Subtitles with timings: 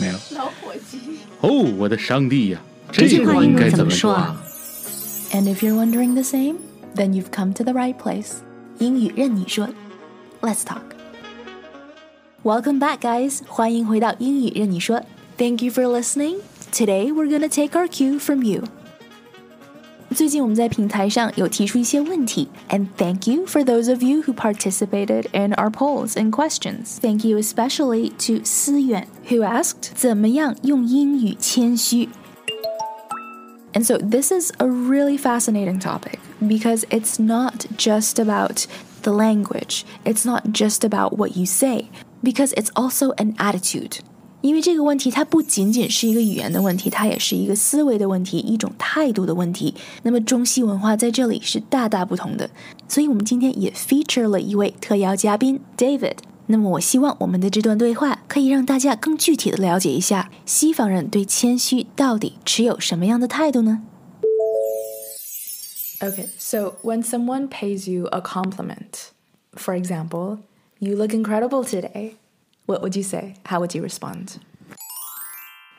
[0.00, 0.14] 没有。
[0.36, 0.98] 老伙计。
[1.40, 2.60] 哦，我的上帝呀！
[2.92, 4.42] 这句话应该怎么说啊
[5.32, 6.56] ？And if you're wondering the same,
[6.96, 8.38] then you've come to the right place.
[8.78, 9.68] 英语韧你说
[10.40, 10.82] ，Let's talk.
[12.42, 13.40] Welcome back, guys.
[13.46, 15.02] 欢迎回到英语韧你说。
[15.36, 16.38] Thank you for listening.
[16.72, 18.64] Today we're gonna take our cue from you.
[20.19, 26.99] 最近我们在平台上有提出一些问题，and thank you for those of you who participated in our polls and questions.
[27.01, 32.07] Thank you especially to 思远 who asked 怎么样用英语谦虚。
[33.73, 38.67] And so this is a really fascinating topic because it's not just about
[39.01, 39.83] the language.
[40.05, 41.89] It's not just about what you say
[42.23, 43.99] because it's also an attitude.
[44.41, 49.73] 因为这个问题它不仅仅是一个语言的问题，它也是一个思维的问题，一种态度的问题。
[50.03, 52.49] 那么中西文化在这里是大大不同的，
[52.87, 56.17] 所以我们今天也 feature 了一位特邀嘉宾 David。
[56.47, 63.81] 那么我希望我们的这段对话可以让大家更具体的了解一下西方人对谦虚到底持有什么样的态度呢？
[66.01, 69.09] Okay, so when someone pays you a compliment,
[69.55, 70.37] for example,
[70.77, 72.17] you look incredible today.
[72.69, 73.35] What would you say?
[73.45, 74.39] How would you respond?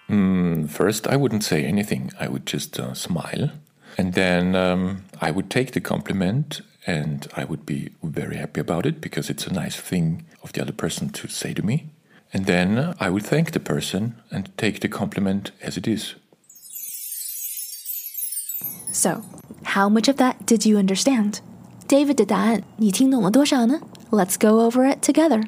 [0.09, 2.13] Mm, first, I wouldn't say anything.
[2.21, 3.51] I would just uh, smile.
[3.99, 8.87] And then um, I would take the compliment and I would be very happy about
[8.87, 11.87] it because it's a nice thing of the other person to say to me.
[12.33, 16.15] And then I would thank the person and take the compliment as it is.
[18.93, 19.23] So,
[19.65, 21.41] how much of that did you understand?
[21.89, 23.81] David 的答案你听懂了多少呢？
[24.11, 25.43] Let's go over it together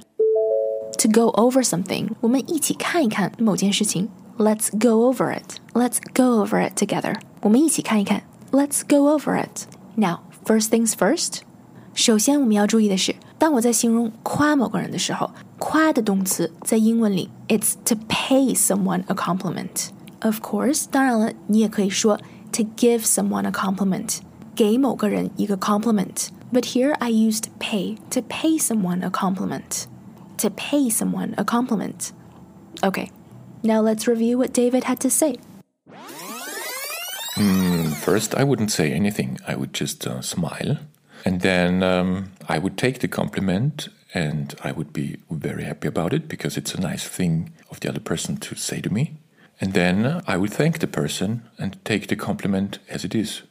[0.98, 4.08] to go over something，我们一起看一看某件事情。
[4.36, 5.56] Let's go over it.
[5.72, 7.16] Let's go over it together.
[7.40, 8.22] 我们一起看一看。
[8.50, 9.66] Let's go over it.
[9.96, 11.40] Now, first things first.
[11.94, 19.88] 首先我们要注意的是，当我在形容夸某个人的时候，夸的动词在英文里，it's to pay someone a compliment.
[20.20, 22.18] Of course，当然了，你也可以说
[22.52, 24.18] to give someone a compliment，
[24.54, 29.84] 给某个人一个 compliment。But here I used pay to pay someone a compliment
[30.37, 32.11] to pay someone a compliment.
[32.83, 33.11] Okay,
[33.63, 35.37] now let's review what David had to say.
[37.35, 39.39] Mm, first, I wouldn't say anything.
[39.47, 40.77] I would just uh, smile.
[41.25, 46.13] And then um, I would take the compliment and I would be very happy about
[46.13, 49.17] it because it's a nice thing of the other person to say to me.
[49.59, 53.43] And then I would thank the person and take the compliment as it is.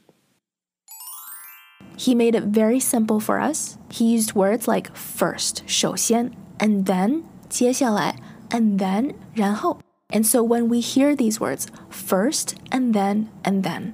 [1.96, 3.78] He made it very simple for us.
[3.90, 8.15] He used words like first, 首先, and then 接下来
[8.49, 9.77] and then 然后
[10.09, 13.93] and so when we hear these words first and then and then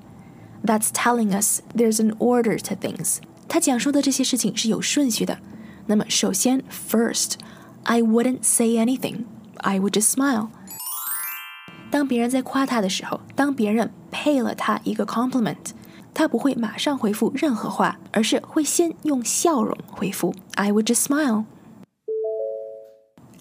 [0.64, 3.18] that's telling us there's an order to things
[3.48, 5.40] 他讲述的这些事情是有顺序的
[5.88, 7.34] 那么首先 first
[7.84, 9.26] I wouldn't say anything
[9.58, 10.50] I would just smile
[11.92, 15.72] 当别人在夸他的时候当别人配了他一个 compliment
[16.16, 20.36] 他不会马上回复任何话，而是会先用笑容回复。
[20.54, 21.46] I would just smile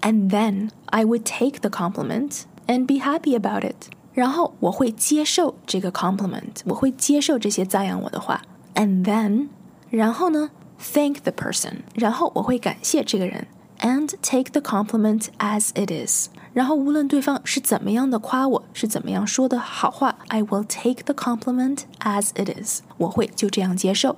[0.00, 3.90] and then I would take the compliment and be happy about it.
[4.14, 8.42] 然后我会接受这个 compliment，我会接受这些赞扬我的话。
[8.74, 9.48] And then，
[9.90, 13.46] 然后呢，thank the person，然后我会感谢这个人，
[13.80, 16.28] and take the compliment as it is。
[16.52, 22.82] 然后无论对方是怎么样的夸我，是怎么样说的好话，I will take the compliment as it is。
[22.98, 24.16] 我会就这样接受。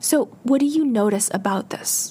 [0.00, 2.10] So what do you notice about this?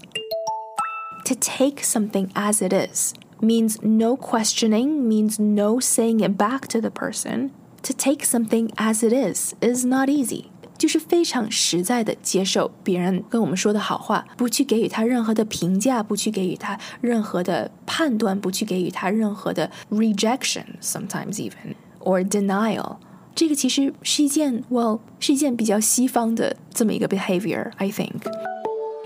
[1.30, 6.80] To take something as it is means no questioning, means no saying it back to
[6.80, 7.50] the person.
[7.84, 10.46] To take something as it is is not easy.
[10.78, 22.98] 就是非常实在的接受别人跟我们说的好话，不去给予他任何的评价，不去给予他任何的判断，不去给予他任何的 rejection，sometimes even or denial。
[23.34, 28.22] 这个其实是一件，well，是一件比较西方的这么一个 behavior，I think。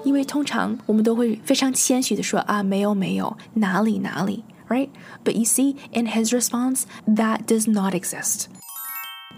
[0.03, 8.45] 因为通常我们都会非常谦虚的说啊，没有没有，哪里哪里，right？But you see, in his response, that does not exist。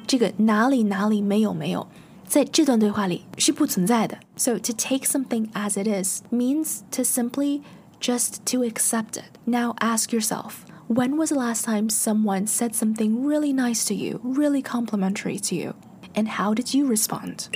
[0.05, 1.87] 这个哪里哪里没有没有，
[2.27, 4.17] 在这段对话里是不存在的。
[4.37, 7.61] So to take something as it is means to simply
[7.99, 9.39] just to accept it.
[9.45, 14.19] Now ask yourself, When was the last time someone said something really nice to you,
[14.25, 15.73] really complimentary to you?
[16.15, 17.47] And how did you respond?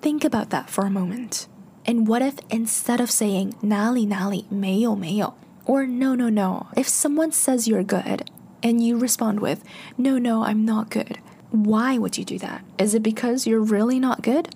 [0.00, 1.48] Think about that for a moment.
[1.86, 5.34] And what if instead of saying 哪里哪里没有没有
[5.66, 8.24] or no no no, if someone says you're good
[8.62, 9.58] and you respond with
[9.96, 11.18] no no I'm not good,
[11.50, 12.62] why would you do that?
[12.78, 14.48] Is it because you're really not good?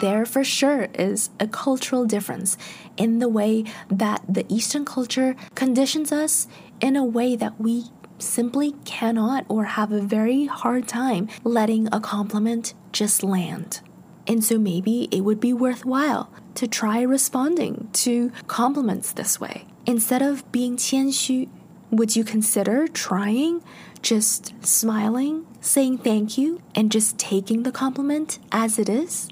[0.00, 2.58] There for sure is a cultural difference
[2.96, 6.48] in the way that the Eastern culture conditions us
[6.80, 7.84] in a way that we
[8.18, 13.80] simply cannot or have a very hard time letting a compliment just land.
[14.28, 19.66] And so maybe it would be worthwhile to try responding to compliments this way.
[19.86, 21.48] Instead of being 谦虚,
[21.90, 23.60] would you consider trying
[24.00, 29.28] just smiling, saying thank you, and just taking the compliment as it is?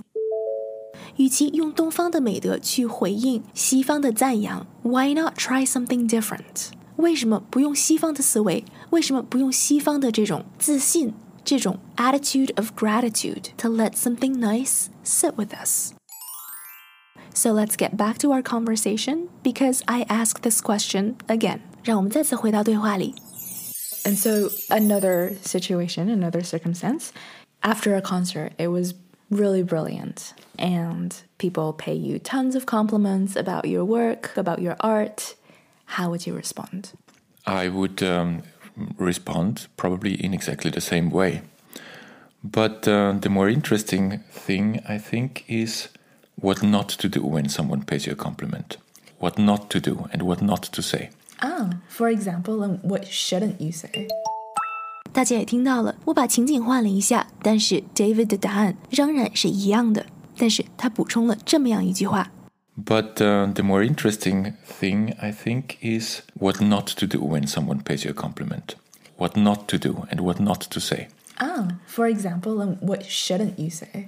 [1.17, 6.71] 与其用东方的美德去回应西方的赞扬，Why not try something different？
[6.97, 8.65] 为什么不用西方的思维？
[8.91, 11.15] 为什么不用西方的这种自信？
[11.48, 15.94] 这种 attitude of gratitude to let something nice sit with us.
[17.34, 21.62] So let's get back to our conversation because I asked this question again.
[21.88, 22.12] And
[24.18, 27.14] so, another situation, another circumstance.
[27.64, 28.94] After a concert, it was
[29.30, 35.36] really brilliant, and people pay you tons of compliments about your work, about your art.
[35.86, 36.92] How would you respond?
[37.46, 38.44] I would um,
[38.99, 41.43] respond probably in exactly the same way.
[42.43, 45.89] But uh, the more interesting thing, I think, is
[46.41, 48.79] what not to do when someone pays you a compliment.
[49.19, 51.11] What not to do and what not to say.
[51.41, 54.09] Ah, for example, and what shouldn't you say?
[55.13, 60.07] 大家也听到了，我把情景换了一下，但是 David 的答案仍然是一样的。
[60.37, 62.33] 但是他补充了这么样一句话
[62.77, 67.83] but uh, the more interesting thing, I think, is what not to do when someone
[67.83, 68.77] pays you a compliment.
[69.17, 71.09] What not to do and what not to say.
[71.39, 74.07] Ah, for example, and what shouldn't you say?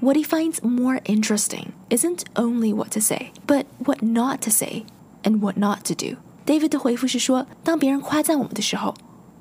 [0.00, 4.84] What he finds more interesting isn't only what to say, but what not to say
[5.22, 6.18] and what not to do.
[6.44, 8.94] David 的回复是说，当别人夸赞我们的时候，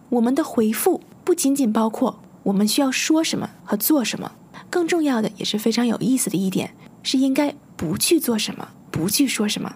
[0.09, 4.31] 我们的回复不仅仅包括我们需要说什么和做什么，
[4.69, 9.73] 更重要的也是非常有意思的一点， 是应该不去做什么，不去说什么。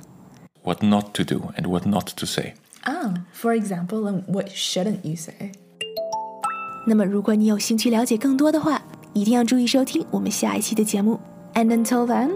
[0.63, 2.53] What not to do and what not to say.
[2.83, 5.51] Ah, for example, and what shouldn't you say?
[6.85, 8.81] 那么，如果你有兴趣了解更多的话，
[9.13, 11.19] 一定要注意收听我们下一期的节目。
[11.53, 12.31] And until then,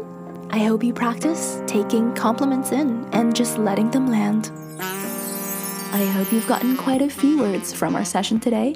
[0.50, 4.50] I hope you practice taking compliments in and just letting them land.
[5.94, 8.76] I hope you've gotten quite a few words from our session today.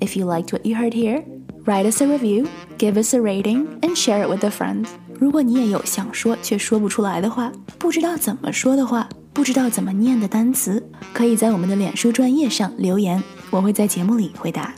[0.00, 1.24] If you liked what you heard here,
[1.64, 2.48] write us a review,
[2.78, 4.86] give us a rating, and share it with a friend.
[5.21, 10.83] 如果你也有想说却说不出来的话，不知道怎么说的话，不知道怎么念的单词，
[11.13, 13.21] 可以在我们的脸书专页上留言，
[13.51, 14.73] 我会在节目里回答。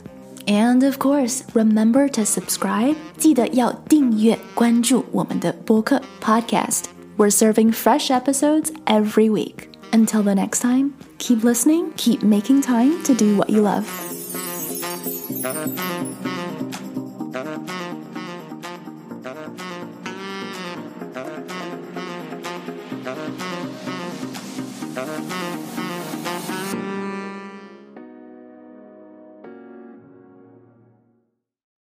[0.46, 2.94] And of course, remember to subscribe.
[3.16, 6.82] 记得要订阅关注我们的播客 podcast.
[7.16, 9.70] We're serving fresh episodes every week.
[9.92, 14.13] Until the next time, keep listening, keep making time to do what you love.